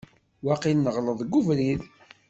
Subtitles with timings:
[0.45, 1.81] Waqil neɣleḍ deg ubrid.